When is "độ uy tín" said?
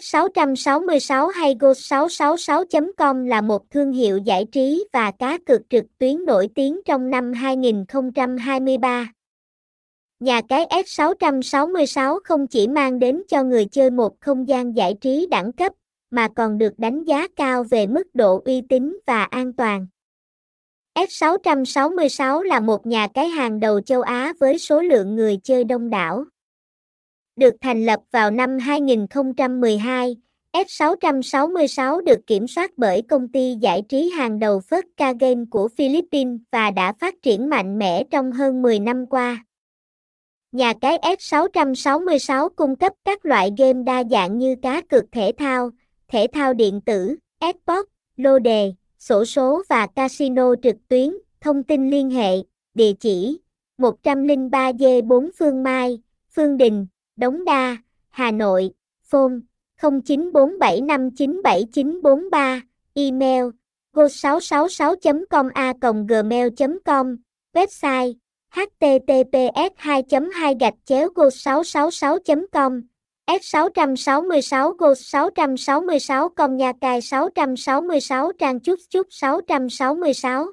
18.14-18.98